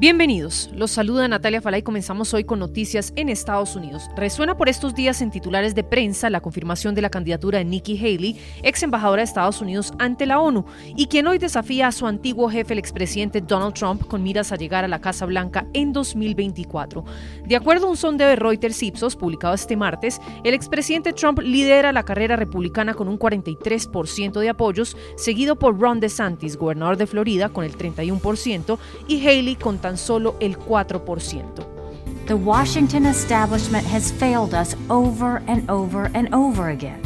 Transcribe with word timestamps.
Bienvenidos, 0.00 0.70
los 0.76 0.92
saluda 0.92 1.26
Natalia 1.26 1.60
Falay 1.60 1.80
y 1.80 1.82
comenzamos 1.82 2.32
hoy 2.32 2.44
con 2.44 2.60
noticias 2.60 3.12
en 3.16 3.28
Estados 3.28 3.74
Unidos. 3.74 4.08
Resuena 4.14 4.56
por 4.56 4.68
estos 4.68 4.94
días 4.94 5.20
en 5.22 5.32
titulares 5.32 5.74
de 5.74 5.82
prensa 5.82 6.30
la 6.30 6.40
confirmación 6.40 6.94
de 6.94 7.02
la 7.02 7.10
candidatura 7.10 7.58
de 7.58 7.64
Nikki 7.64 7.98
Haley, 7.98 8.40
ex 8.62 8.80
embajadora 8.84 9.22
de 9.22 9.24
Estados 9.24 9.60
Unidos 9.60 9.92
ante 9.98 10.24
la 10.24 10.38
ONU, 10.38 10.64
y 10.94 11.06
quien 11.06 11.26
hoy 11.26 11.38
desafía 11.38 11.88
a 11.88 11.92
su 11.92 12.06
antiguo 12.06 12.48
jefe, 12.48 12.74
el 12.74 12.78
expresidente 12.78 13.40
Donald 13.40 13.74
Trump, 13.74 14.06
con 14.06 14.22
miras 14.22 14.52
a 14.52 14.56
llegar 14.56 14.84
a 14.84 14.88
la 14.88 15.00
Casa 15.00 15.26
Blanca 15.26 15.66
en 15.72 15.92
2024. 15.92 17.04
De 17.48 17.56
acuerdo 17.56 17.88
a 17.88 17.90
un 17.90 17.96
sondeo 17.96 18.28
de 18.28 18.36
Reuters 18.36 18.80
Ipsos 18.80 19.16
publicado 19.16 19.54
este 19.54 19.76
martes, 19.76 20.20
el 20.44 20.54
expresidente 20.54 21.12
Trump 21.12 21.40
lidera 21.40 21.92
la 21.92 22.04
carrera 22.04 22.36
republicana 22.36 22.94
con 22.94 23.08
un 23.08 23.18
43% 23.18 24.38
de 24.38 24.48
apoyos, 24.48 24.96
seguido 25.16 25.56
por 25.56 25.76
Ron 25.76 25.98
DeSantis, 25.98 26.56
gobernador 26.56 26.96
de 26.96 27.08
Florida, 27.08 27.48
con 27.48 27.64
el 27.64 27.76
31%, 27.76 28.78
y 29.08 29.26
Haley 29.26 29.56
con 29.56 29.78
tan 29.88 29.96
solo 29.96 30.36
el 30.42 30.54
4%. 30.54 32.26
The 32.26 32.36
Washington 32.36 33.06
establishment 33.06 33.86
has 33.86 34.12
failed 34.12 34.52
us 34.52 34.76
over 34.90 35.42
and 35.46 35.68
over 35.70 36.10
and 36.12 36.34
over 36.34 36.68
again. 36.68 37.00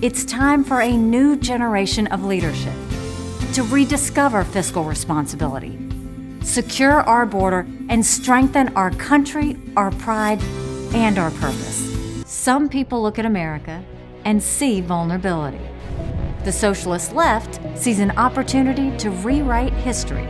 It's 0.00 0.24
time 0.24 0.64
for 0.64 0.80
a 0.80 0.96
new 0.96 1.36
generation 1.36 2.06
of 2.06 2.24
leadership 2.24 2.72
to 3.52 3.62
rediscover 3.64 4.42
fiscal 4.44 4.84
responsibility, 4.84 5.78
secure 6.42 7.02
our 7.02 7.26
border, 7.26 7.66
and 7.90 8.04
strengthen 8.04 8.74
our 8.74 8.90
country, 8.92 9.58
our 9.76 9.90
pride, 9.90 10.40
and 10.94 11.18
our 11.18 11.30
purpose. 11.32 12.24
Some 12.24 12.70
people 12.70 13.02
look 13.02 13.18
at 13.18 13.26
America 13.26 13.84
and 14.24 14.42
see 14.42 14.80
vulnerability. 14.80 15.60
The 16.44 16.52
socialist 16.52 17.12
left 17.12 17.60
sees 17.76 17.98
an 17.98 18.12
opportunity 18.12 18.96
to 18.96 19.10
rewrite 19.10 19.74
history 19.74 20.26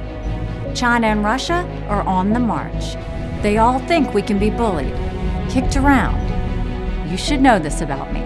China 0.76 1.06
and 1.06 1.24
Russia 1.24 1.64
are 1.88 2.02
on 2.02 2.34
the 2.34 2.38
march. 2.38 2.96
They 3.42 3.56
all 3.56 3.78
think 3.78 4.12
we 4.12 4.20
can 4.20 4.38
be 4.38 4.50
bullied, 4.50 4.92
kicked 5.48 5.74
around. 5.74 6.20
You 7.10 7.16
should 7.16 7.40
know 7.40 7.58
this 7.58 7.80
about 7.80 8.12
me. 8.12 8.20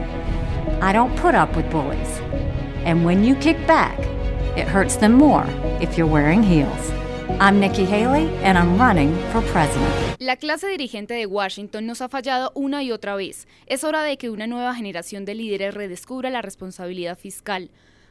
I 0.82 0.92
don't 0.92 1.16
put 1.16 1.36
up 1.36 1.54
with 1.54 1.70
bullies. 1.70 2.18
And 2.84 3.04
when 3.04 3.22
you 3.22 3.36
kick 3.36 3.64
back, 3.68 3.96
it 4.58 4.66
hurts 4.66 4.96
them 4.96 5.12
more 5.12 5.46
if 5.80 5.96
you're 5.96 6.08
wearing 6.08 6.42
heels. 6.42 6.90
I'm 7.38 7.60
Nikki 7.60 7.84
Haley 7.84 8.28
and 8.42 8.58
I'm 8.58 8.76
running 8.76 9.14
for 9.30 9.42
president. 9.52 10.18
La 10.18 10.34
clase 10.34 10.66
dirigente 10.66 11.14
de 11.14 11.26
Washington 11.26 11.86
nos 11.86 12.00
ha 12.00 12.08
fallado 12.08 12.50
una 12.56 12.82
y 12.82 12.90
otra 12.90 13.14
vez. 13.14 13.46
Es 13.66 13.84
hora 13.84 14.02
de 14.02 14.16
que 14.16 14.28
una 14.28 14.48
nueva 14.48 14.74
generación 14.74 15.24
de 15.24 15.36
líderes 15.36 15.72
redescubra 15.72 16.30
la 16.30 16.42
responsabilidad 16.42 17.16
fiscal 17.16 17.70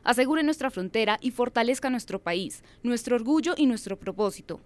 asegure 0.09 0.41
nuestra 0.41 0.71
frontera 0.71 1.19
y 1.21 1.29
fortalezca 1.29 1.91
nuestro 1.91 2.19
país, 2.19 2.63
nuestro 2.81 3.15
orgullo 3.15 3.53
y 3.55 3.67
nuestro 3.67 3.99
propósito. 3.99 4.59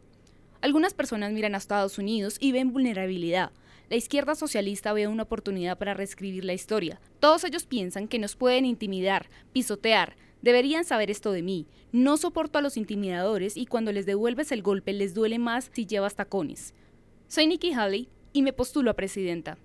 Algunas 0.62 0.94
personas 0.94 1.34
miran 1.34 1.54
a 1.54 1.58
Estados 1.58 1.98
Unidos 1.98 2.38
y 2.40 2.54
ven 2.54 2.72
vulnerabilidad. 2.72 3.52
La 3.90 3.98
izquierda 3.98 4.36
socialista 4.36 4.94
ve 4.94 5.06
una 5.08 5.24
oportunidad 5.24 5.78
para 5.78 5.94
reescribir 5.94 6.46
la 6.46 6.54
historia. 6.54 7.02
Todos 7.20 7.44
ellos 7.44 7.66
piensan 7.66 8.08
que 8.08 8.20
nos 8.20 8.38
pueden 8.38 8.64
intimidar, 8.64 9.28
pisotear. 9.52 10.16
Deberían 10.42 10.86
saber 10.86 11.12
esto 11.12 11.34
de 11.34 11.42
mí. 11.42 11.68
No 11.92 12.16
soporto 12.16 12.60
a 12.60 12.62
los 12.62 12.78
intimidadores 12.78 13.58
y 13.58 13.66
cuando 13.66 13.92
les 13.92 14.06
devuelves 14.06 14.54
el 14.54 14.62
golpe 14.62 14.94
les 14.94 15.14
duele 15.14 15.40
más 15.40 15.70
si 15.74 15.86
llevas 15.86 16.16
tacones. 16.16 16.74
Soy 17.28 17.48
Nikki 17.48 17.74
Haley 17.74 18.08
y 18.32 18.44
me 18.44 18.54
postulo 18.54 18.92
a 18.92 18.94
presidenta. 18.94 19.58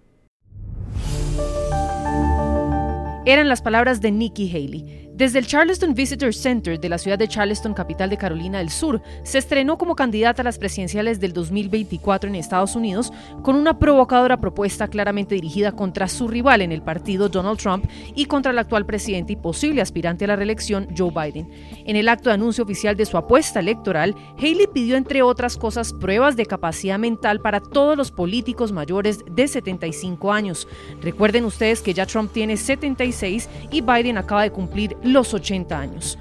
Eran 3.25 3.49
las 3.49 3.63
palabras 3.63 4.01
de 4.01 4.11
Nikki 4.11 4.51
Haley. 4.51 5.08
Desde 5.19 5.41
el 5.41 5.49
Charleston 5.49 5.95
Visitor 5.95 6.33
Center 6.33 6.79
de 6.79 6.89
la 6.89 6.97
ciudad 6.97 7.19
de 7.19 7.27
Charleston, 7.27 7.75
capital 7.75 8.09
de 8.09 8.17
Carolina 8.17 8.59
del 8.59 8.71
Sur, 8.71 9.03
se 9.25 9.39
estrenó 9.39 9.77
como 9.77 9.97
candidata 9.97 10.43
a 10.43 10.45
las 10.45 10.61
presidenciales 10.61 11.19
del 11.19 11.33
2024 11.33 12.31
en 12.31 12.37
Estados 12.37 12.77
Unidos 12.77 13.13
con 13.43 13.57
una 13.57 13.81
provocadora 13.81 14.37
propuesta 14.37 14.87
claramente 14.87 15.35
dirigida 15.35 15.73
contra 15.73 16.07
su 16.07 16.29
rival 16.29 16.63
en 16.63 16.71
el 16.71 16.83
partido 16.83 17.29
Donald 17.29 17.59
Trump 17.59 17.87
y 18.15 18.27
contra 18.27 18.53
el 18.53 18.61
actual 18.61 18.87
presidente 18.87 19.33
y 19.33 19.37
posible 19.37 19.83
aspirante 19.83 20.25
a 20.25 20.29
la 20.29 20.37
reelección 20.37 20.87
Joe 20.97 21.11
Biden. 21.11 21.51
En 21.85 21.97
el 21.97 22.09
acto 22.09 22.31
de 22.31 22.35
anuncio 22.35 22.63
oficial 22.63 22.97
de 22.97 23.05
su 23.05 23.17
apuesta 23.17 23.59
electoral, 23.59 24.15
Haley 24.37 24.69
pidió 24.73 24.97
entre 24.97 25.23
otras 25.23 25.57
cosas 25.57 25.95
pruebas 25.95 26.37
de 26.37 26.47
capacidad 26.47 26.97
mental 26.97 27.41
para 27.41 27.59
todos 27.59 27.97
los 27.97 28.13
políticos 28.13 28.71
mayores 28.71 29.25
de 29.29 29.49
75 29.49 30.33
años. 30.33 30.69
Recuerden 31.03 31.45
ustedes 31.45 31.83
que 31.83 31.93
ya 31.93 32.07
Trump 32.07 32.31
tiene 32.33 32.57
76 32.57 33.49
y 33.73 33.81
Biden 33.81 34.17
acaba 34.17 34.45
de 34.45 34.53
cumplir 34.53 34.97
los 35.09 35.35
80 35.35 35.79
años. 35.79 36.19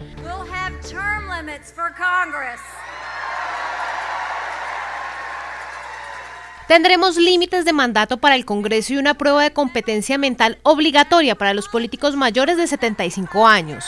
Tendremos 6.68 7.16
límites 7.16 7.64
de 7.64 7.72
mandato 7.72 8.18
para 8.18 8.36
el 8.36 8.44
Congreso 8.44 8.94
y 8.94 8.98
una 8.98 9.14
prueba 9.14 9.44
de 9.44 9.53
competencia 9.53 10.18
mental 10.18 10.58
obligatoria 10.64 11.36
para 11.36 11.53
los 11.53 11.70
políticos 11.70 12.18
mayores 12.18 12.58
de 12.58 12.68
75 12.68 13.48
años. 13.48 13.86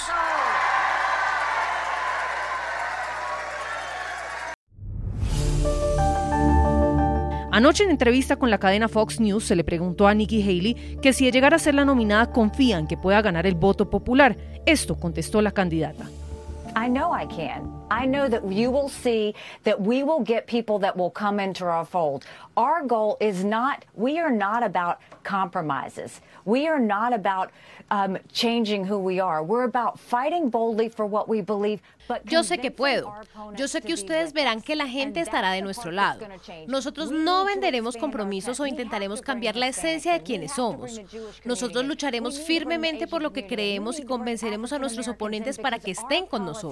Anoche 7.59 7.83
en 7.83 7.89
entrevista 7.89 8.37
con 8.37 8.49
la 8.49 8.57
cadena 8.57 8.87
Fox 8.87 9.19
News 9.19 9.43
se 9.43 9.53
le 9.53 9.65
preguntó 9.65 10.07
a 10.07 10.13
Nikki 10.13 10.41
Haley 10.41 10.97
que 11.01 11.11
si 11.11 11.29
llegara 11.29 11.57
a 11.57 11.59
ser 11.59 11.75
la 11.75 11.83
nominada 11.83 12.31
confía 12.31 12.79
en 12.79 12.87
que 12.87 12.95
pueda 12.95 13.21
ganar 13.21 13.45
el 13.45 13.55
voto 13.55 13.89
popular. 13.89 14.37
Esto 14.65 14.97
contestó 14.97 15.41
la 15.41 15.51
candidata. 15.51 16.05
I 16.79 16.87
know 16.87 17.11
I 17.11 17.25
can. 17.25 17.69
I 17.91 18.05
know 18.05 18.29
that 18.29 18.49
you 18.49 18.71
will 18.71 18.87
see 18.87 19.35
that 19.65 19.81
we 19.81 20.01
will 20.01 20.21
get 20.21 20.47
people 20.47 20.79
that 20.79 20.95
will 20.95 21.09
come 21.09 21.37
into 21.37 21.65
our 21.65 21.83
fold. 21.83 22.25
Our 22.55 22.85
goal 22.85 23.17
is 23.19 23.43
not, 23.43 23.83
we 23.95 24.17
are 24.17 24.31
not 24.31 24.63
about 24.63 25.01
compromises. 25.23 26.21
We 26.45 26.69
are 26.69 26.79
not 26.79 27.11
about 27.11 27.51
um, 27.91 28.17
changing 28.31 28.85
who 28.85 28.97
we 28.97 29.19
are. 29.19 29.43
We're 29.43 29.65
about 29.65 29.99
fighting 29.99 30.49
boldly 30.49 30.87
for 30.87 31.05
what 31.05 31.27
we 31.27 31.41
believe, 31.41 31.81
Yo 32.25 32.43
sé 32.43 32.57
que 32.57 32.71
puedo. 32.71 33.13
Yo 33.55 33.67
sé 33.67 33.81
que 33.81 33.93
ustedes 33.93 34.33
verán 34.33 34.61
que 34.61 34.75
la 34.75 34.87
gente 34.87 35.19
estará 35.19 35.51
de 35.51 35.61
nuestro 35.61 35.91
lado. 35.91 36.25
Nosotros 36.67 37.11
no 37.11 37.45
venderemos 37.45 37.97
compromisos 37.97 38.59
o 38.59 38.65
intentaremos 38.65 39.21
cambiar 39.21 39.55
la 39.55 39.67
esencia 39.67 40.13
de 40.13 40.23
quienes 40.23 40.53
somos. 40.53 40.99
Nosotros 41.45 41.85
lucharemos 41.85 42.39
firmemente 42.39 43.07
por 43.07 43.21
lo 43.21 43.31
que 43.31 43.45
creemos 43.45 43.99
y 43.99 44.05
convenceremos 44.05 44.73
a 44.73 44.79
nuestros 44.79 45.07
oponentes 45.07 45.59
para 45.59 45.77
que 45.77 45.91
estén 45.91 46.25
con 46.25 46.45
nosotros. 46.45 46.68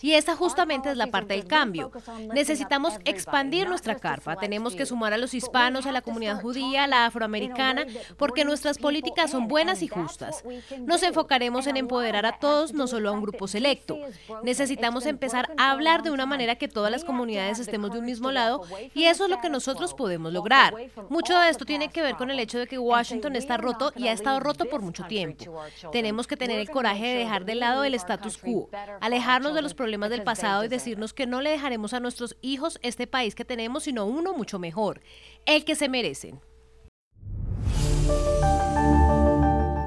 Y 0.00 0.12
esa 0.12 0.36
justamente 0.36 0.90
es 0.90 0.96
la 0.96 1.06
parte 1.08 1.34
del 1.34 1.46
cambio. 1.46 1.90
Necesitamos 2.32 2.94
expandir 3.04 3.68
nuestra 3.68 3.96
carpa. 3.96 4.36
Tenemos 4.36 4.74
que 4.74 4.86
sumar 4.86 5.12
a 5.12 5.18
los 5.18 5.34
hispanos, 5.34 5.86
a 5.86 5.92
la 5.92 6.02
comunidad 6.02 6.40
judía, 6.40 6.84
a 6.84 6.86
la 6.86 7.06
afroamericana, 7.06 7.86
porque 8.16 8.44
nuestras 8.44 8.78
políticas 8.78 9.30
son 9.30 9.48
buenas 9.48 9.82
y 9.82 9.88
justas. 9.88 10.44
Nos 10.80 11.02
enfocaremos 11.02 11.66
en 11.66 11.76
empoderar 11.76 12.26
a 12.26 12.38
todos, 12.38 12.72
no 12.72 12.86
solo 12.86 13.10
a 13.10 13.12
un 13.12 13.22
grupo 13.22 13.48
selecto. 13.48 13.96
Necesitamos 14.42 15.06
empezar 15.06 15.52
a 15.56 15.70
hablar 15.70 16.02
de 16.02 16.10
una 16.10 16.26
manera 16.26 16.56
que 16.56 16.68
todas 16.68 16.90
las 16.90 17.04
comunidades 17.04 17.58
estemos 17.58 17.92
de 17.92 17.98
un 17.98 18.04
mismo 18.04 18.30
lado 18.30 18.62
y 18.94 19.04
eso 19.04 19.24
es 19.24 19.30
lo 19.30 19.40
que 19.40 19.50
nosotros 19.50 19.94
podemos 19.94 20.32
lograr. 20.32 20.74
Mucho 21.08 21.38
de 21.38 21.48
esto 21.48 21.64
tiene 21.64 21.88
que 21.90 22.02
ver 22.02 22.16
con 22.16 22.30
el 22.30 22.38
hecho 22.38 22.58
de 22.58 22.66
que 22.66 22.78
Washington 22.78 23.36
está 23.36 23.56
roto 23.56 23.92
y 23.96 24.08
ha 24.08 24.12
estado 24.12 24.40
roto 24.40 24.66
por 24.66 24.82
mucho 24.82 25.04
tiempo. 25.04 25.62
Tenemos 25.92 26.26
que 26.26 26.36
tener 26.36 26.58
el 26.58 26.70
coraje 26.70 27.06
de 27.06 27.14
dejar 27.16 27.44
de 27.44 27.54
lado 27.54 27.84
el 27.84 27.94
status 27.94 28.38
quo, 28.38 28.68
alejarnos 29.02 29.52
de 29.52 29.62
los 29.62 29.74
problemas 29.74 30.10
del 30.10 30.22
pasado 30.22 30.62
y 30.62 30.68
decirnos 30.68 31.12
que 31.12 31.26
no 31.26 31.40
le 31.40 31.50
dejaremos 31.50 31.92
a 31.92 31.98
nuestros 31.98 32.36
hijos 32.40 32.78
este 32.82 33.08
país 33.08 33.34
que 33.34 33.44
tenemos, 33.44 33.82
sino 33.82 34.06
uno 34.06 34.32
mucho 34.32 34.60
mejor, 34.60 35.02
el 35.44 35.64
que 35.64 35.74
se 35.74 35.88
merecen. 35.88 36.40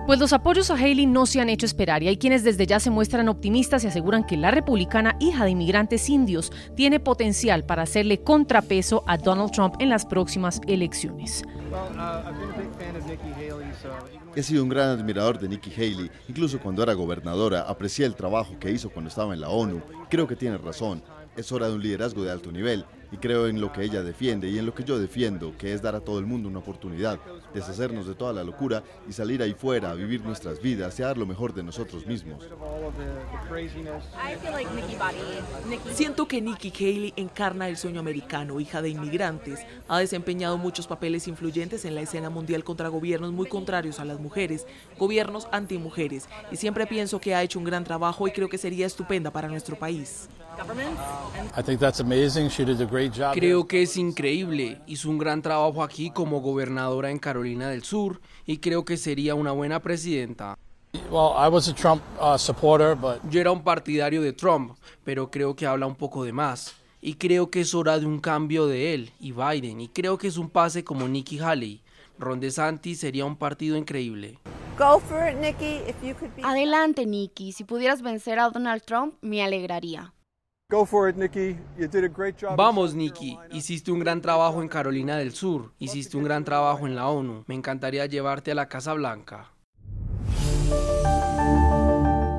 Pues 0.06 0.20
los 0.20 0.34
apoyos 0.34 0.70
a 0.70 0.76
Haley 0.76 1.08
no 1.08 1.26
se 1.26 1.42
han 1.42 1.50
hecho 1.50 1.66
esperar 1.66 2.04
y 2.04 2.08
hay 2.08 2.18
quienes 2.18 2.44
desde 2.44 2.68
ya 2.68 2.80
se 2.80 2.92
muestran 2.92 3.28
optimistas 3.28 3.84
y 3.84 3.88
aseguran 3.88 4.24
que 4.24 4.38
la 4.38 4.52
republicana, 4.52 5.18
hija 5.20 5.46
de 5.46 5.50
inmigrantes 5.50 6.09
indios, 6.09 6.52
tiene 6.76 7.00
potencial 7.00 7.66
para 7.66 7.82
hacerle 7.82 8.22
contrapeso 8.22 9.03
a 9.08 9.18
Donald 9.18 9.52
Trump 9.52 9.74
en 9.79 9.90
las 9.90 10.06
próximas 10.06 10.62
elecciones. 10.68 11.41
He 14.35 14.44
sido 14.44 14.62
un 14.62 14.70
gran 14.70 14.90
admirador 14.90 15.40
de 15.40 15.50
Nikki 15.50 15.72
Haley, 15.74 16.12
incluso 16.28 16.59
cuando 16.59 16.84
era 16.84 16.94
gobernadora, 16.94 17.62
aprecié 17.62 18.06
el 18.06 18.14
trabajo 18.14 18.59
que 18.59 18.70
hizo 18.70 18.91
cuando 18.91 19.09
estaba 19.09 19.34
en 19.34 19.41
la 19.41 19.50
ONU. 19.50 19.82
Creo 20.12 20.28
que 20.28 20.35
tiene 20.35 20.59
razón, 20.59 21.02
es 21.35 21.52
hora 21.52 21.68
de 21.68 21.74
un 21.74 21.82
liderazgo 21.82 22.24
de 22.24 22.32
alto 22.32 22.52
nivel 22.52 22.85
y 23.16 23.17
creo 23.17 23.47
en 23.47 23.62
lo 23.62 23.72
que 23.72 23.82
ella 23.82 24.03
defiende 24.03 24.50
y 24.50 24.59
en 24.59 24.66
lo 24.66 24.76
que 24.76 24.84
yo 24.84 25.00
defiendo, 25.00 25.58
que 25.58 25.72
es 25.72 25.82
dar 25.82 25.96
a 25.96 26.02
todo 26.02 26.20
el 26.20 26.26
mundo 26.26 26.50
una 26.50 26.59
oportunidad, 26.59 27.17
deshacernos 27.53 28.08
de 28.08 28.14
toda 28.14 28.34
la 28.34 28.44
locura 28.44 28.84
y 29.08 29.14
salir 29.14 29.41
ahí 29.41 29.53
fuera 29.53 29.91
a 29.91 29.94
vivir 29.94 30.22
nuestras 30.22 30.62
vidas 30.62 31.00
y 31.00 31.03
a 31.03 31.08
dar 31.08 31.17
lo 31.17 31.26
mejor 31.26 31.53
de 31.53 31.64
nosotros 31.64 32.06
mismos. 32.06 32.44
Siento 35.94 36.28
que 36.28 36.41
Nikki 36.41 36.73
Haley 36.78 37.14
encarna 37.16 37.70
el 37.70 37.78
sueño 37.78 38.02
americano, 38.02 38.59
hija 38.59 38.82
de 38.82 38.90
inmigrantes, 38.90 39.66
ha 39.88 40.00
desempeñado 40.00 40.58
muchos 40.58 40.85
papeles 40.85 41.29
influyentes 41.29 41.85
en 41.85 41.96
la 41.96 42.02
escena 42.02 42.29
mundial 42.29 42.66
contra 42.66 42.90
gobiernos 42.90 43.32
muy 43.32 43.47
contrarios 43.47 44.02
a 44.02 44.06
las 44.06 44.20
mujeres, 44.20 44.67
gobiernos 45.00 45.47
antimujeres, 45.53 46.28
y 46.52 46.58
siempre 46.58 46.85
pienso 46.85 47.22
que 47.22 47.34
ha 47.34 47.44
hecho 47.44 47.59
un 47.59 47.66
gran 47.66 47.85
trabajo 47.85 48.28
y 48.28 48.32
creo 48.32 48.50
que 48.50 48.58
sería 48.58 48.85
estupenda 48.85 49.32
para 49.32 49.47
nuestro 49.47 49.79
país. 49.79 50.28
Creo 53.34 53.67
que 53.67 53.81
es 53.81 53.97
increíble. 53.97 54.81
Hizo 54.87 55.09
un 55.09 55.17
gran 55.17 55.41
trabajo 55.41 55.84
aquí 55.84 56.11
como 56.11 56.41
gobernadora 56.41 57.11
en 57.11 57.19
Carolina 57.19 57.69
del 57.69 57.84
Sur 57.84 58.22
y 58.46 58.57
creo 58.57 58.85
que 58.85 58.97
sería 58.97 59.35
una 59.35 59.52
buena 59.52 59.79
presidenta. 59.81 60.57
Uh, 61.11 61.34
Yo 63.29 63.41
era 63.41 63.52
un 63.52 63.63
partidario 63.63 64.22
de 64.22 64.34
Trump, 64.34 64.78
pero 65.03 65.29
creo 65.29 65.55
que 65.55 65.66
habla 65.66 65.85
un 65.85 65.96
poco 65.96 66.23
de 66.23 66.31
más. 66.31 66.75
Y 67.02 67.16
creo 67.16 67.52
que 67.52 67.61
es 67.61 67.75
hora 67.75 67.99
de 67.99 68.05
un 68.05 68.19
cambio 68.19 68.66
de 68.66 68.93
él 68.93 69.11
y 69.19 69.31
Biden. 69.31 69.81
Y 69.81 69.90
creo 69.90 70.17
que 70.17 70.28
es 70.28 70.37
un 70.37 70.49
pase 70.49 70.84
como 70.84 71.07
Nikki 71.07 71.40
Haley. 71.40 71.81
Ron 72.17 72.40
DeSantis 72.40 72.99
sería 72.99 73.25
un 73.25 73.35
partido 73.35 73.78
increíble. 73.78 74.40
Adelante, 76.43 77.05
Nikki. 77.05 77.52
Si 77.52 77.63
pudieras 77.63 78.02
vencer 78.02 78.40
a 78.40 78.49
Donald 78.49 78.81
Trump, 78.84 79.16
me 79.22 79.43
alegraría. 79.43 80.15
Vamos, 82.58 82.94
Nikki. 82.94 83.38
Hiciste 83.52 83.92
un 83.92 84.00
gran 84.00 84.22
trabajo 84.22 84.62
en 84.62 84.68
Carolina 84.68 85.18
del 85.18 85.32
Sur. 85.32 85.72
Hiciste 85.80 86.18
un 86.18 86.24
gran 86.24 86.44
trabajo 86.44 86.86
en 86.86 86.96
la 86.96 87.08
ONU. 87.08 87.44
Me 87.48 87.56
encantaría 87.56 88.06
llevarte 88.06 88.52
a 88.52 88.56
la 88.56 88.68
Casa 88.68 88.94
Blanca. 88.94 89.52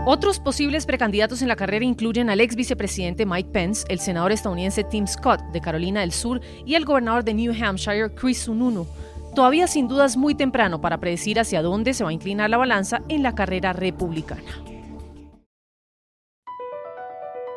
Otros 0.08 0.38
posibles 0.38 0.86
precandidatos 0.86 1.42
en 1.42 1.48
la 1.48 1.56
carrera 1.56 1.84
incluyen 1.84 2.30
al 2.30 2.40
ex 2.40 2.54
vicepresidente 2.54 3.26
Mike 3.26 3.50
Pence, 3.52 3.84
el 3.88 3.98
senador 3.98 4.30
estadounidense 4.30 4.84
Tim 4.84 5.06
Scott 5.06 5.40
de 5.52 5.60
Carolina 5.60 6.00
del 6.00 6.12
Sur 6.12 6.40
y 6.64 6.74
el 6.74 6.84
gobernador 6.84 7.24
de 7.24 7.34
New 7.34 7.52
Hampshire 7.52 8.14
Chris 8.14 8.38
Sununu. 8.38 8.86
Todavía 9.34 9.66
sin 9.66 9.88
duda 9.88 10.04
es 10.04 10.16
muy 10.16 10.34
temprano 10.34 10.80
para 10.80 11.00
predecir 11.00 11.40
hacia 11.40 11.60
dónde 11.60 11.92
se 11.92 12.04
va 12.04 12.10
a 12.10 12.12
inclinar 12.12 12.50
la 12.50 12.56
balanza 12.56 13.02
en 13.08 13.22
la 13.22 13.34
carrera 13.34 13.72
republicana. 13.72 14.75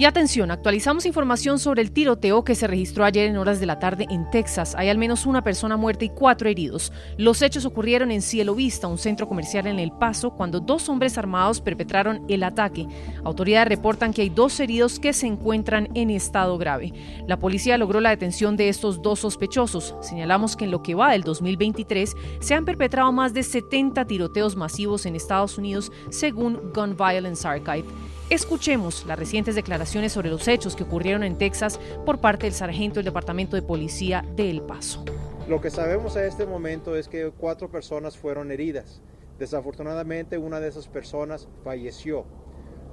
Y 0.00 0.06
atención, 0.06 0.50
actualizamos 0.50 1.04
información 1.04 1.58
sobre 1.58 1.82
el 1.82 1.92
tiroteo 1.92 2.42
que 2.42 2.54
se 2.54 2.66
registró 2.66 3.04
ayer 3.04 3.28
en 3.28 3.36
horas 3.36 3.60
de 3.60 3.66
la 3.66 3.78
tarde 3.78 4.06
en 4.08 4.30
Texas. 4.30 4.74
Hay 4.74 4.88
al 4.88 4.96
menos 4.96 5.26
una 5.26 5.44
persona 5.44 5.76
muerta 5.76 6.06
y 6.06 6.08
cuatro 6.08 6.48
heridos. 6.48 6.90
Los 7.18 7.42
hechos 7.42 7.66
ocurrieron 7.66 8.10
en 8.10 8.22
Cielo 8.22 8.54
Vista, 8.54 8.86
un 8.86 8.96
centro 8.96 9.28
comercial 9.28 9.66
en 9.66 9.78
El 9.78 9.92
Paso, 9.92 10.30
cuando 10.30 10.58
dos 10.58 10.88
hombres 10.88 11.18
armados 11.18 11.60
perpetraron 11.60 12.24
el 12.30 12.44
ataque. 12.44 12.86
Autoridades 13.24 13.68
reportan 13.68 14.14
que 14.14 14.22
hay 14.22 14.30
dos 14.30 14.58
heridos 14.58 14.98
que 14.98 15.12
se 15.12 15.26
encuentran 15.26 15.90
en 15.92 16.08
estado 16.08 16.56
grave. 16.56 16.94
La 17.28 17.38
policía 17.38 17.76
logró 17.76 18.00
la 18.00 18.08
detención 18.08 18.56
de 18.56 18.70
estos 18.70 19.02
dos 19.02 19.18
sospechosos. 19.18 19.96
Señalamos 20.00 20.56
que 20.56 20.64
en 20.64 20.70
lo 20.70 20.82
que 20.82 20.94
va 20.94 21.12
del 21.12 21.24
2023 21.24 22.16
se 22.40 22.54
han 22.54 22.64
perpetrado 22.64 23.12
más 23.12 23.34
de 23.34 23.42
70 23.42 24.06
tiroteos 24.06 24.56
masivos 24.56 25.04
en 25.04 25.14
Estados 25.14 25.58
Unidos, 25.58 25.92
según 26.08 26.72
Gun 26.72 26.96
Violence 26.96 27.46
Archive. 27.46 27.84
Escuchemos 28.30 29.06
las 29.06 29.18
recientes 29.18 29.56
declaraciones 29.56 30.12
sobre 30.12 30.30
los 30.30 30.46
hechos 30.46 30.76
que 30.76 30.84
ocurrieron 30.84 31.24
en 31.24 31.36
Texas 31.36 31.80
por 32.06 32.20
parte 32.20 32.46
del 32.46 32.54
sargento 32.54 33.00
del 33.00 33.06
Departamento 33.06 33.56
de 33.56 33.62
Policía 33.62 34.24
de 34.36 34.48
El 34.50 34.62
Paso. 34.62 35.04
Lo 35.48 35.60
que 35.60 35.68
sabemos 35.68 36.14
a 36.14 36.24
este 36.24 36.46
momento 36.46 36.94
es 36.94 37.08
que 37.08 37.32
cuatro 37.36 37.72
personas 37.72 38.16
fueron 38.16 38.52
heridas. 38.52 39.02
Desafortunadamente 39.40 40.38
una 40.38 40.60
de 40.60 40.68
esas 40.68 40.86
personas 40.86 41.48
falleció. 41.64 42.24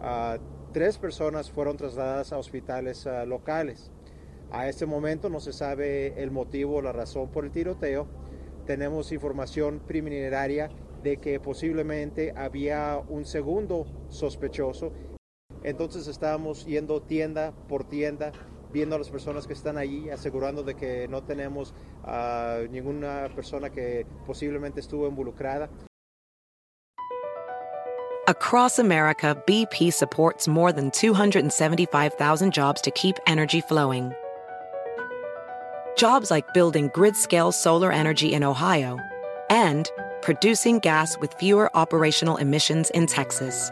Ah, 0.01 0.39
tres 0.74 0.98
personas 0.98 1.51
fueron 1.51 1.78
trasladadas 1.78 2.34
a 2.34 2.39
hospitales 2.39 3.06
ah, 3.06 3.24
locales. 3.24 3.92
A 4.50 4.68
este 4.68 4.88
momento 4.88 5.30
no 5.30 5.39
se 5.39 5.54
sabe 5.54 6.19
el 6.19 6.31
motivo 6.31 6.78
o 6.78 6.81
la 6.81 6.94
razón 6.94 7.30
por 7.30 7.45
el 7.45 7.51
tiroteo. 7.51 8.07
Tenemos 8.66 9.12
información 9.12 9.84
preliminaria 9.86 10.72
de 11.04 11.18
que 11.18 11.39
posiblemente 11.39 12.34
había 12.36 13.00
un 13.07 13.24
segundo 13.24 13.86
sospechoso 14.10 14.94
entonces 15.63 16.07
estábamos 16.07 16.65
yendo 16.65 17.01
tienda 17.01 17.54
por 17.68 17.83
tienda, 17.83 18.31
viendo 18.71 18.95
a 18.95 19.00
las 19.00 19.09
personas 19.09 19.48
que 19.48 19.54
están 19.54 19.77
allí, 19.77 20.09
asegurando 20.09 20.63
de 20.63 20.75
que 20.75 21.07
no 21.07 21.24
tenemos 21.24 21.74
uh, 22.04 22.68
ninguna 22.69 23.30
persona 23.36 23.69
que 23.69 24.06
posiblemente 24.25 24.80
estuvo 24.80 25.07
involucrada. 25.07 25.69
Across 28.27 28.80
America, 28.80 29.42
BP 29.48 29.94
supports 29.94 30.50
more 30.50 30.74
than 30.74 30.92
275,000 30.92 32.53
jobs 32.53 32.81
to 32.81 32.92
keep 32.92 33.15
energy 33.25 33.62
flowing. 33.62 34.12
Jobs 35.95 36.30
like 36.30 36.53
building 36.53 36.89
grid-scale 36.94 37.53
solar 37.53 37.89
energy 37.89 38.33
in 38.33 38.44
Ohio 38.44 39.00
and 39.50 39.89
producing 40.21 40.80
gas 40.80 41.18
with 41.19 41.33
fewer 41.36 41.75
operational 41.75 42.36
emissions 42.36 42.89
in 42.89 43.07
Texas. 43.07 43.71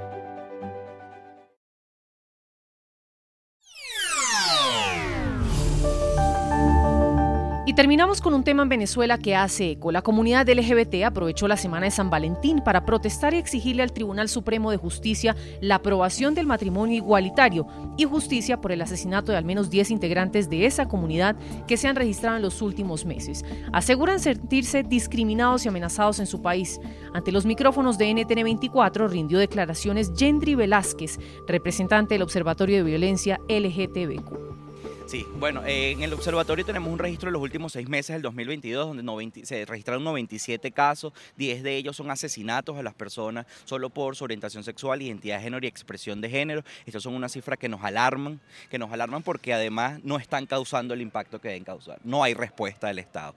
Y 7.71 7.73
terminamos 7.73 8.19
con 8.19 8.33
un 8.33 8.43
tema 8.43 8.63
en 8.63 8.67
Venezuela 8.67 9.17
que 9.17 9.33
hace 9.33 9.71
eco. 9.71 9.93
La 9.93 10.01
comunidad 10.01 10.45
LGBT 10.45 11.05
aprovechó 11.05 11.47
la 11.47 11.55
semana 11.55 11.85
de 11.85 11.91
San 11.91 12.09
Valentín 12.09 12.59
para 12.65 12.85
protestar 12.85 13.33
y 13.33 13.37
exigirle 13.37 13.81
al 13.81 13.93
Tribunal 13.93 14.27
Supremo 14.27 14.71
de 14.71 14.75
Justicia 14.75 15.37
la 15.61 15.75
aprobación 15.75 16.35
del 16.35 16.47
matrimonio 16.47 16.97
igualitario 16.97 17.65
y 17.95 18.03
justicia 18.03 18.59
por 18.59 18.73
el 18.73 18.81
asesinato 18.81 19.31
de 19.31 19.37
al 19.37 19.45
menos 19.45 19.69
10 19.69 19.89
integrantes 19.91 20.49
de 20.49 20.65
esa 20.65 20.89
comunidad 20.89 21.37
que 21.65 21.77
se 21.77 21.87
han 21.87 21.95
registrado 21.95 22.35
en 22.35 22.41
los 22.41 22.61
últimos 22.61 23.05
meses. 23.05 23.45
Aseguran 23.71 24.19
sentirse 24.19 24.83
discriminados 24.83 25.63
y 25.63 25.69
amenazados 25.69 26.19
en 26.19 26.27
su 26.27 26.41
país. 26.41 26.77
Ante 27.13 27.31
los 27.31 27.45
micrófonos 27.45 27.97
de 27.97 28.13
NTN 28.13 28.43
24 28.43 29.07
rindió 29.07 29.39
declaraciones 29.39 30.11
Gendry 30.13 30.55
Velázquez, 30.55 31.19
representante 31.47 32.15
del 32.15 32.23
Observatorio 32.23 32.75
de 32.75 32.83
Violencia 32.83 33.39
LGTBQ. 33.47 34.51
Sí, 35.11 35.27
bueno, 35.39 35.65
eh, 35.65 35.91
en 35.91 36.03
el 36.03 36.13
observatorio 36.13 36.63
tenemos 36.63 36.89
un 36.89 36.97
registro 36.97 37.27
de 37.27 37.33
los 37.33 37.41
últimos 37.41 37.73
seis 37.73 37.89
meses 37.89 38.13
del 38.13 38.21
2022, 38.21 38.95
donde 38.95 39.45
se 39.45 39.65
registraron 39.65 40.05
97 40.05 40.71
casos, 40.71 41.11
10 41.35 41.63
de 41.63 41.75
ellos 41.75 41.97
son 41.97 42.09
asesinatos 42.09 42.77
a 42.77 42.81
las 42.81 42.93
personas 42.93 43.45
solo 43.65 43.89
por 43.89 44.15
su 44.15 44.23
orientación 44.23 44.63
sexual, 44.63 45.01
identidad 45.01 45.39
de 45.39 45.43
género 45.43 45.65
y 45.65 45.67
expresión 45.67 46.21
de 46.21 46.29
género. 46.29 46.63
Estas 46.85 47.03
son 47.03 47.13
unas 47.13 47.33
cifras 47.33 47.59
que 47.59 47.67
nos 47.67 47.83
alarman, 47.83 48.39
que 48.69 48.79
nos 48.79 48.89
alarman 48.93 49.21
porque 49.21 49.53
además 49.53 49.99
no 50.01 50.15
están 50.15 50.45
causando 50.45 50.93
el 50.93 51.01
impacto 51.01 51.41
que 51.41 51.49
deben 51.49 51.65
causar. 51.65 51.99
No 52.05 52.23
hay 52.23 52.33
respuesta 52.33 52.87
del 52.87 52.99
Estado. 52.99 53.35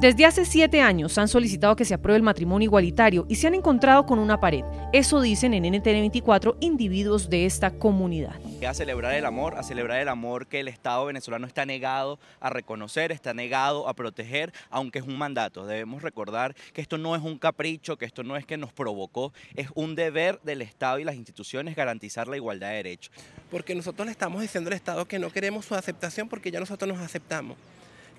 Desde 0.00 0.24
hace 0.24 0.46
siete 0.46 0.80
años 0.80 1.18
han 1.18 1.28
solicitado 1.28 1.76
que 1.76 1.84
se 1.84 1.92
apruebe 1.92 2.16
el 2.16 2.22
matrimonio 2.22 2.64
igualitario 2.64 3.26
y 3.28 3.34
se 3.34 3.48
han 3.48 3.54
encontrado 3.54 4.06
con 4.06 4.18
una 4.18 4.40
pared. 4.40 4.64
Eso 4.94 5.20
dicen 5.20 5.52
en 5.52 5.64
NTN 5.64 6.00
24 6.00 6.56
individuos 6.60 7.28
de 7.28 7.44
esta 7.44 7.70
comunidad. 7.70 8.34
A 8.66 8.72
celebrar 8.72 9.12
el 9.12 9.26
amor, 9.26 9.58
a 9.58 9.62
celebrar 9.62 10.00
el 10.00 10.08
amor 10.08 10.46
que 10.46 10.60
el 10.60 10.68
Estado 10.68 11.04
venezolano 11.04 11.46
está 11.46 11.66
negado 11.66 12.18
a 12.40 12.48
reconocer, 12.48 13.12
está 13.12 13.34
negado 13.34 13.86
a 13.88 13.92
proteger, 13.92 14.54
aunque 14.70 15.00
es 15.00 15.04
un 15.04 15.18
mandato. 15.18 15.66
Debemos 15.66 16.00
recordar 16.00 16.56
que 16.72 16.80
esto 16.80 16.96
no 16.96 17.14
es 17.14 17.20
un 17.20 17.36
capricho, 17.36 17.98
que 17.98 18.06
esto 18.06 18.22
no 18.22 18.38
es 18.38 18.46
que 18.46 18.56
nos 18.56 18.72
provocó, 18.72 19.34
es 19.54 19.68
un 19.74 19.96
deber 19.96 20.40
del 20.44 20.62
Estado 20.62 20.98
y 20.98 21.04
las 21.04 21.16
instituciones 21.16 21.76
garantizar 21.76 22.26
la 22.26 22.38
igualdad 22.38 22.70
de 22.70 22.76
derechos. 22.76 23.12
Porque 23.50 23.74
nosotros 23.74 24.06
le 24.06 24.12
estamos 24.12 24.40
diciendo 24.40 24.68
al 24.68 24.76
Estado 24.76 25.04
que 25.04 25.18
no 25.18 25.28
queremos 25.28 25.66
su 25.66 25.74
aceptación 25.74 26.26
porque 26.26 26.50
ya 26.50 26.58
nosotros 26.58 26.88
nos 26.88 27.04
aceptamos. 27.04 27.58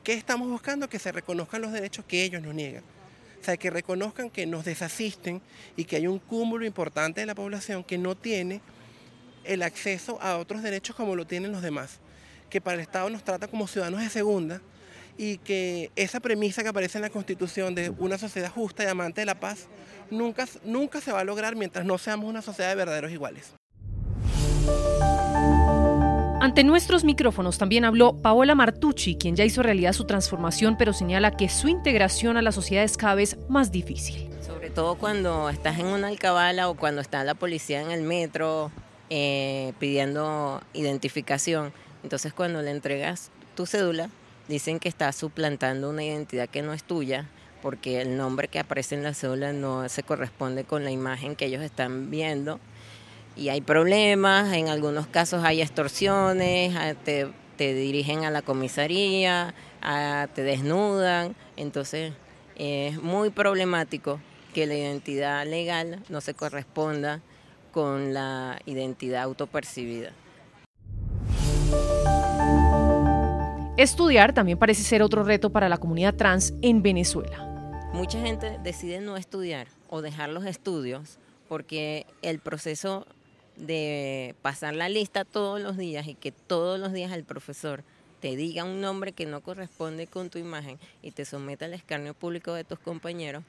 ¿Qué 0.04 0.14
estamos 0.14 0.50
buscando? 0.50 0.90
Que 0.90 0.98
se 0.98 1.12
reconozcan 1.12 1.62
los 1.62 1.72
derechos 1.72 2.06
que 2.06 2.24
ellos 2.24 2.42
nos 2.42 2.56
niegan. 2.56 2.84
O 3.40 3.44
sea, 3.44 3.58
que 3.58 3.70
reconozcan 3.70 4.30
que 4.30 4.46
nos 4.46 4.66
desasisten 4.66 5.42
y 5.76 5.86
que 5.86 5.96
hay 5.96 6.08
un 6.08 6.20
cúmulo 6.20 6.66
importante 6.66 7.22
de 7.22 7.28
la 7.28 7.36
población 7.36 7.84
que 7.84 7.98
no 7.98 8.16
tiene 8.16 8.62
el 9.44 9.64
acceso 9.64 10.20
a 10.22 10.38
otros 10.38 10.64
derechos 10.64 10.96
como 10.96 11.16
lo 11.16 11.26
tienen 11.26 11.52
los 11.52 11.62
demás. 11.62 12.00
Que 12.50 12.62
para 12.62 12.76
el 12.76 12.82
Estado 12.82 13.10
nos 13.10 13.24
trata 13.24 13.48
como 13.48 13.68
ciudadanos 13.68 14.02
de 14.02 14.10
segunda 14.10 14.62
y 15.18 15.38
que 15.38 15.92
esa 15.96 16.20
premisa 16.20 16.64
que 16.64 16.70
aparece 16.70 16.98
en 16.98 17.04
la 17.04 17.10
Constitución 17.10 17.76
de 17.76 17.92
una 17.92 18.18
sociedad 18.18 18.52
justa 18.52 18.84
y 18.84 18.88
amante 18.88 19.22
de 19.22 19.26
la 19.26 19.40
paz 19.40 19.68
nunca, 20.10 20.48
nunca 20.64 21.00
se 21.00 21.12
va 21.12 21.20
a 21.20 21.24
lograr 21.24 21.56
mientras 21.56 21.86
no 21.86 21.98
seamos 22.00 22.28
una 22.28 22.42
sociedad 22.42 22.70
de 22.70 22.76
verdaderos 22.76 23.12
iguales. 23.12 23.54
Ante 26.42 26.64
nuestros 26.64 27.04
micrófonos 27.04 27.60
también 27.60 27.86
habló 27.86 28.14
Paola 28.14 28.56
Martucci, 28.56 29.16
quien 29.16 29.36
ya 29.36 29.46
hizo 29.46 29.62
realidad 29.62 29.94
su 29.94 30.06
transformación, 30.06 30.76
pero 30.76 30.92
señala 30.92 31.38
que 31.38 31.48
su 31.50 31.68
integración 31.68 32.36
a 32.36 32.42
la 32.42 32.52
sociedad 32.52 32.84
es 32.84 32.98
cada 32.98 33.14
vez 33.14 33.38
más 33.48 33.72
difícil. 33.72 34.28
Sobre 34.44 34.72
todo 34.72 34.96
cuando 34.96 35.52
estás 35.52 35.78
en 35.78 35.86
una 35.86 36.08
alcabala 36.08 36.68
o 36.68 36.74
cuando 36.74 37.00
está 37.00 37.24
la 37.24 37.36
policía 37.36 37.82
en 37.82 37.92
el 37.92 38.02
metro 38.02 38.72
eh, 39.12 39.74
pidiendo 39.78 40.64
identificación. 40.74 41.74
Entonces 42.02 42.34
cuando 42.34 42.64
le 42.64 42.72
entregas 42.72 43.30
tu 43.54 43.68
cédula, 43.68 44.10
dicen 44.48 44.80
que 44.80 44.90
estás 44.90 45.16
suplantando 45.16 45.92
una 45.92 46.04
identidad 46.04 46.50
que 46.50 46.64
no 46.64 46.74
es 46.74 46.84
tuya 46.84 47.30
porque 47.62 48.02
el 48.02 48.18
nombre 48.18 48.48
que 48.48 48.58
aparece 48.58 48.96
en 48.96 49.04
la 49.04 49.14
cédula 49.14 49.54
no 49.54 49.88
se 49.90 50.02
corresponde 50.02 50.64
con 50.64 50.84
la 50.84 50.90
imagen 50.90 51.36
que 51.36 51.46
ellos 51.46 51.62
están 51.62 52.10
viendo 52.10 52.60
y 53.36 53.50
hay 53.50 53.62
problemas, 53.62 54.54
en 54.54 54.68
algunos 54.68 55.08
casos 55.08 55.44
hay 55.44 55.62
extorsiones, 55.62 56.76
ah, 56.76 56.94
te, 57.04 57.32
dirigen 57.58 58.26
a 58.26 58.32
la 58.32 58.42
comisaría, 58.42 59.54
te 60.34 60.42
desnudan, 60.42 61.36
entonces 61.58 62.14
es 62.56 63.02
muy 63.02 63.30
problemático 63.30 64.20
que 64.54 64.66
la 64.66 64.74
identidad 64.74 65.46
legal 65.46 66.00
no 66.10 66.22
se 66.22 66.34
corresponda 66.34 67.22
con 67.72 68.16
la 68.16 68.60
identidad 68.66 69.24
autopercibida. 69.24 70.12
Estudiar 73.78 74.34
también 74.34 74.58
parece 74.58 74.84
ser 74.84 75.02
otro 75.02 75.24
reto 75.24 75.52
para 75.52 75.70
la 75.70 75.78
comunidad 75.78 76.16
trans 76.16 76.54
en 76.62 76.82
Venezuela. 76.82 77.48
Mucha 77.94 78.20
gente 78.20 78.60
decide 78.64 79.02
no 79.02 79.18
estudiar 79.18 79.68
o 79.90 80.02
dejar 80.02 80.30
los 80.30 80.46
estudios 80.46 81.20
porque 81.48 82.06
el 82.22 82.40
proceso 82.40 83.06
de 83.56 84.36
pasar 84.42 84.76
la 84.76 84.90
lista 84.90 85.26
todos 85.26 85.62
los 85.62 85.78
días 85.78 86.08
y 86.08 86.16
que 86.16 86.32
todos 86.32 86.80
los 86.80 86.94
días 86.94 87.12
el 87.12 87.24
profesor 87.24 87.84
te 88.20 88.36
diga 88.36 88.64
un 88.64 88.82
nombre 88.82 89.12
que 89.12 89.26
no 89.26 89.42
corresponde 89.42 90.08
con 90.08 90.30
tu 90.30 90.38
imagen 90.38 90.80
y 91.02 91.12
te 91.12 91.26
someta 91.26 91.66
al 91.66 91.74
escarnio 91.74 92.14
público 92.14 92.54
de 92.54 92.64
tus 92.64 92.80
compañeros, 92.80 93.44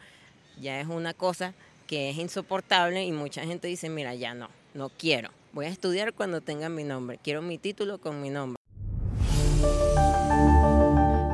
ya 0.61 0.81
es 0.81 0.87
una 0.87 1.13
cosa 1.15 1.55
que 1.87 2.11
es 2.11 2.17
insoportable 2.17 3.05
y 3.05 3.13
mucha 3.13 3.45
gente 3.45 3.69
dice, 3.69 3.91
mira, 3.91 4.15
ya 4.15 4.35
no, 4.35 4.49
no 4.73 4.89
quiero. 4.89 5.31
Voy 5.53 5.67
a 5.67 5.69
estudiar 5.69 6.15
cuando 6.15 6.41
tenga 6.41 6.71
mi 6.71 6.85
nombre, 6.85 7.19
quiero 7.23 7.43
mi 7.43 7.59
título 7.59 7.99
con 7.99 8.23
mi 8.23 8.31
nombre. 8.31 8.62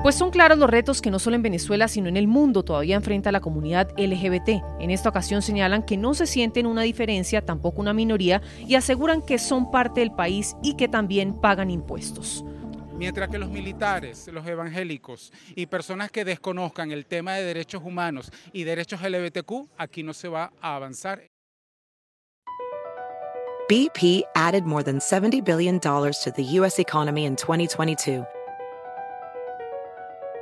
Pues 0.08 0.16
son 0.16 0.30
claros 0.30 0.56
los 0.56 0.70
retos 0.70 1.02
que 1.02 1.10
no 1.10 1.18
solo 1.18 1.36
en 1.36 1.42
Venezuela, 1.42 1.86
sino 1.86 2.08
en 2.08 2.16
el 2.16 2.28
mundo 2.28 2.62
todavía 2.62 2.96
enfrenta 2.96 3.30
la 3.30 3.40
comunidad 3.40 3.90
LGBT. 3.98 4.64
En 4.80 4.90
esta 4.90 5.10
ocasión 5.10 5.42
señalan 5.42 5.82
que 5.82 5.98
no 5.98 6.14
se 6.14 6.26
sienten 6.26 6.64
una 6.66 6.80
diferencia, 6.80 7.44
tampoco 7.44 7.82
una 7.82 7.92
minoría, 7.92 8.40
y 8.66 8.74
aseguran 8.74 9.20
que 9.20 9.36
son 9.36 9.70
parte 9.70 10.00
del 10.00 10.12
país 10.12 10.56
y 10.62 10.76
que 10.76 10.88
también 10.88 11.38
pagan 11.38 11.70
impuestos. 11.70 12.42
Mientras 12.96 13.28
que 13.28 13.36
los 13.36 13.50
militares, 13.50 14.30
los 14.32 14.46
evangélicos 14.46 15.30
y 15.54 15.66
personas 15.66 16.10
que 16.10 16.24
desconozcan 16.24 16.90
el 16.90 17.04
tema 17.04 17.34
de 17.34 17.44
derechos 17.44 17.82
humanos 17.84 18.32
y 18.54 18.64
derechos 18.64 19.02
LGBTQ, 19.02 19.68
aquí 19.76 20.02
no 20.02 20.14
se 20.14 20.28
va 20.28 20.50
a 20.62 20.76
avanzar. 20.76 21.20
BP 23.68 24.24
added 24.34 24.64
more 24.64 24.82
than 24.82 25.00
$70 25.00 25.44
billion 25.44 25.78
to 25.78 26.32
the 26.34 26.58
U.S. 26.60 26.80
economy 26.80 27.26
in 27.26 27.36
2022. 27.36 28.24